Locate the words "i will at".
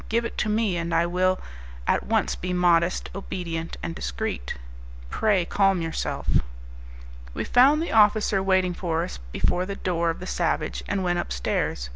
0.95-2.01